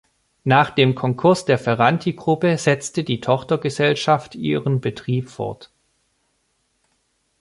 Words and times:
Nach 0.45 0.71
dem 0.71 0.95
Konkurs 0.95 1.45
der 1.45 1.59
Ferranti-Gruppe 1.59 2.57
setzte 2.57 3.03
die 3.03 3.21
Tochtergesellschaft 3.21 4.33
ihren 4.33 4.81
Betrieb 4.81 5.29
fort. 5.29 5.69